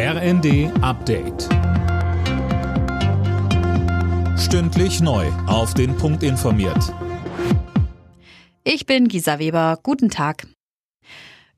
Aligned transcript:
RND 0.00 0.70
Update. 0.80 1.48
Stündlich 4.38 5.00
neu. 5.00 5.26
Auf 5.48 5.74
den 5.74 5.96
Punkt 5.96 6.22
informiert. 6.22 6.94
Ich 8.62 8.86
bin 8.86 9.08
Gisa 9.08 9.40
Weber. 9.40 9.80
Guten 9.82 10.08
Tag. 10.08 10.46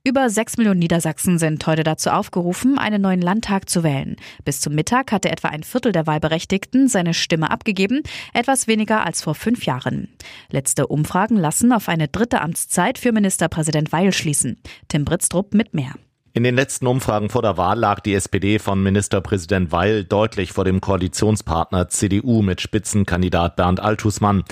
Über 0.05 0.31
sechs 0.31 0.57
Millionen 0.57 0.79
Niedersachsen 0.79 1.39
sind 1.39 1.67
heute 1.67 1.83
dazu 1.83 2.09
aufgerufen, 2.09 2.79
einen 2.79 3.03
neuen 3.03 3.21
Landtag 3.21 3.69
zu 3.69 3.83
wählen. 3.83 4.17
Bis 4.43 4.63
zum 4.63 4.75
Mittag 4.75 5.13
hatte 5.13 5.31
etwa 5.31 5.49
ein 5.49 5.63
Viertel 5.63 5.93
der 5.93 6.07
Wahlberechtigten 6.07 6.89
seine 6.89 7.13
Stimme 7.13 7.51
abgegeben, 7.51 8.01
etwas 8.33 8.67
weniger 8.67 9.05
als 9.05 9.21
vor 9.21 9.35
fünf 9.35 9.67
Jahren. 9.67 10.09
Letzte 10.49 10.87
Umfragen 10.87 11.37
lassen 11.37 11.75
auf 11.75 11.91
eine 11.91 12.09
dritte 12.09 12.41
Amtszeit 12.41 12.97
für 12.97 13.13
Ministerpräsident 13.13 13.93
Weil 13.93 14.15
schließen. 14.15 14.63
Tim 14.89 15.05
Britztrup 15.05 15.53
mit 15.53 15.75
mehr. 15.75 15.93
In 16.33 16.45
den 16.45 16.55
letzten 16.55 16.87
Umfragen 16.87 17.29
vor 17.29 17.43
der 17.43 17.57
Wahl 17.57 17.77
lag 17.77 17.99
die 17.99 18.15
SPD 18.15 18.61
von 18.61 18.81
Ministerpräsident 18.81 19.73
Weil 19.73 20.05
deutlich 20.05 20.53
vor 20.53 20.65
dem 20.65 20.81
Koalitionspartner 20.81 21.89
CDU 21.89 22.41
mit 22.43 22.61
Spitzenkandidat 22.61 23.57
Bernd 23.57 23.81
Altusmann. 23.81 24.45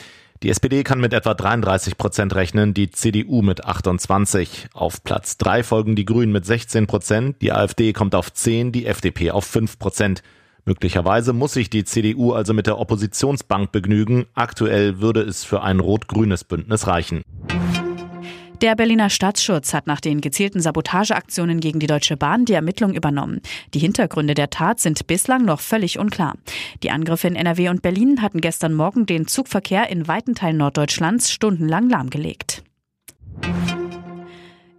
Die 0.42 0.50
SPD 0.50 0.82
kann 0.82 0.98
mit 0.98 1.12
etwa 1.12 1.34
33 1.34 1.96
Prozent 1.96 2.34
rechnen, 2.34 2.74
die 2.74 2.90
CDU 2.90 3.42
mit 3.42 3.64
28. 3.64 4.70
Auf 4.74 5.04
Platz 5.04 5.38
3 5.38 5.62
folgen 5.62 5.94
die 5.94 6.04
Grünen 6.04 6.32
mit 6.32 6.44
16 6.44 6.88
Prozent, 6.88 7.36
die 7.42 7.52
AfD 7.52 7.92
kommt 7.92 8.16
auf 8.16 8.32
10, 8.32 8.72
die 8.72 8.86
FDP 8.86 9.30
auf 9.30 9.44
5 9.44 9.78
Prozent. 9.78 10.24
Möglicherweise 10.64 11.32
muss 11.32 11.52
sich 11.52 11.70
die 11.70 11.84
CDU 11.84 12.32
also 12.32 12.54
mit 12.54 12.66
der 12.66 12.78
Oppositionsbank 12.78 13.70
begnügen. 13.70 14.26
Aktuell 14.34 15.00
würde 15.00 15.22
es 15.22 15.44
für 15.44 15.62
ein 15.62 15.78
rot-grünes 15.78 16.42
Bündnis 16.42 16.88
reichen. 16.88 17.22
Der 18.60 18.74
Berliner 18.74 19.08
Staatsschutz 19.08 19.72
hat 19.72 19.86
nach 19.86 20.00
den 20.00 20.20
gezielten 20.20 20.60
Sabotageaktionen 20.60 21.60
gegen 21.60 21.78
die 21.78 21.86
Deutsche 21.86 22.16
Bahn 22.16 22.44
die 22.44 22.54
Ermittlung 22.54 22.92
übernommen. 22.92 23.40
Die 23.72 23.78
Hintergründe 23.78 24.34
der 24.34 24.50
Tat 24.50 24.80
sind 24.80 25.06
bislang 25.06 25.44
noch 25.44 25.60
völlig 25.60 26.00
unklar. 26.00 26.34
Die 26.82 26.90
Angriffe 26.90 27.28
in 27.28 27.36
NRW 27.36 27.68
und 27.68 27.82
Berlin 27.82 28.20
hatten 28.20 28.40
gestern 28.40 28.74
Morgen 28.74 29.06
den 29.06 29.28
Zugverkehr 29.28 29.88
in 29.90 30.08
weiten 30.08 30.34
Teilen 30.34 30.56
Norddeutschlands 30.56 31.30
stundenlang 31.30 31.88
lahmgelegt. 31.88 32.64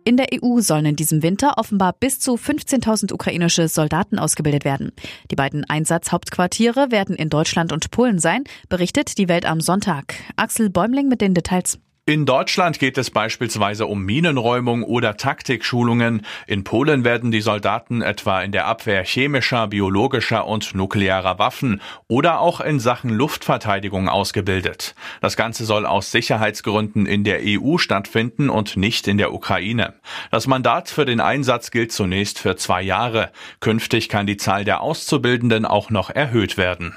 In 0.04 0.18
der 0.18 0.28
EU 0.34 0.60
sollen 0.60 0.88
in 0.88 0.96
diesem 0.98 1.24
Winter 1.24 1.58
offenbar 1.58 1.94
bis 1.94 2.20
zu 2.20 2.34
15.000 2.34 3.14
ukrainische 3.14 3.70
Soldaten 3.70 4.20
ausgebildet 4.20 4.66
werden. 4.66 4.92
Die 5.32 5.36
beiden 5.36 5.64
Einsatzhauptquartiere 5.64 6.92
werden 6.92 7.16
in 7.16 7.30
Deutschland 7.30 7.72
und 7.72 7.92
Polen 7.92 8.20
sein, 8.20 8.44
berichtet 8.68 9.18
die 9.18 9.30
Welt 9.30 9.46
am 9.46 9.62
Sonntag. 9.62 10.16
Axel 10.36 10.70
Bäumling 10.70 11.08
mit 11.08 11.22
den 11.22 11.34
Details. 11.34 11.80
In 12.10 12.26
Deutschland 12.26 12.80
geht 12.80 12.98
es 12.98 13.12
beispielsweise 13.12 13.86
um 13.86 14.04
Minenräumung 14.04 14.82
oder 14.82 15.16
Taktikschulungen. 15.16 16.26
In 16.48 16.64
Polen 16.64 17.04
werden 17.04 17.30
die 17.30 17.42
Soldaten 17.42 18.02
etwa 18.02 18.42
in 18.42 18.52
der 18.52 18.66
Abwehr 18.66 19.04
chemischer, 19.04 19.68
biologischer 19.68 20.48
und 20.48 20.74
nuklearer 20.74 21.38
Waffen 21.38 21.82
oder 22.08 22.40
auch 22.40 22.62
in 22.62 22.80
Sachen 22.80 23.12
Luftverteidigung 23.12 24.10
ausgebildet. 24.10 24.96
Das 25.22 25.38
Ganze 25.38 25.66
soll 25.66 25.86
aus 25.86 26.12
Sicherheitsgründen 26.12 27.06
in 27.06 27.24
der 27.24 27.42
EU 27.44 27.78
stattfinden 27.78 28.50
und 28.50 28.76
nicht 28.76 29.08
in 29.08 29.20
der 29.20 29.32
Ukraine. 29.32 29.94
Das 30.32 30.48
Mandat 30.48 30.90
für 30.90 31.06
den 31.06 31.22
Einsatz 31.22 31.70
gilt 31.70 31.92
zunächst 31.92 32.40
für 32.40 32.56
zwei 32.56 32.82
Jahre. 32.82 33.30
Künftig 33.60 34.10
kann 34.10 34.26
die 34.26 34.38
Zahl 34.38 34.66
der 34.66 34.82
Auszubildenden 34.82 35.64
auch 35.64 35.92
noch 35.92 36.10
erhöht 36.10 36.58
werden. 36.58 36.96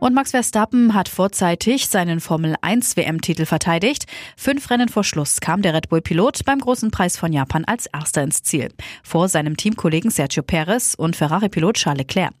Und 0.00 0.14
Max 0.14 0.30
Verstappen 0.30 0.94
hat 0.94 1.10
vorzeitig 1.10 1.88
seinen 1.88 2.20
Formel 2.20 2.56
1 2.62 2.96
WM-Titel 2.96 3.44
verteidigt. 3.44 4.06
Fünf 4.34 4.70
Rennen 4.70 4.88
vor 4.88 5.04
Schluss 5.04 5.40
kam 5.40 5.60
der 5.60 5.74
Red 5.74 5.90
Bull-Pilot 5.90 6.46
beim 6.46 6.58
großen 6.58 6.90
Preis 6.90 7.18
von 7.18 7.34
Japan 7.34 7.66
als 7.66 7.84
erster 7.84 8.22
ins 8.22 8.42
Ziel. 8.42 8.70
Vor 9.02 9.28
seinem 9.28 9.58
Teamkollegen 9.58 10.10
Sergio 10.10 10.42
Perez 10.42 10.94
und 10.94 11.16
Ferrari-Pilot 11.16 11.76
Charles 11.76 11.98
Leclerc. 11.98 12.32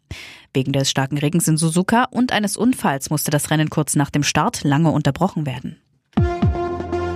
Wegen 0.54 0.72
des 0.72 0.90
starken 0.90 1.18
Regens 1.18 1.48
in 1.48 1.58
Suzuka 1.58 2.04
und 2.10 2.32
eines 2.32 2.56
Unfalls 2.56 3.10
musste 3.10 3.30
das 3.30 3.50
Rennen 3.50 3.68
kurz 3.68 3.94
nach 3.94 4.10
dem 4.10 4.22
Start 4.22 4.64
lange 4.64 4.90
unterbrochen 4.90 5.44
werden. 5.44 5.76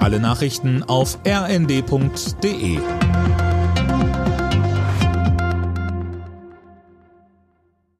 Alle 0.01 0.21
Nachrichten 0.21 0.83
auf 0.83 1.19
rnd.de 1.27 2.79